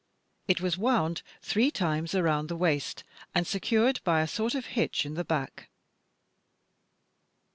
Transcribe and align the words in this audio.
It 0.47 0.59
was 0.61 0.79
wound 0.79 1.21
three 1.43 1.69
times 1.69 2.15
around 2.15 2.47
the 2.47 2.55
waist, 2.55 3.03
and 3.35 3.45
secured 3.45 3.99
by 4.03 4.21
a 4.21 4.27
sort 4.27 4.55
of 4.55 4.65
hitch 4.73 5.05
in 5.05 5.13
the 5.13 5.23
back. 5.23 5.69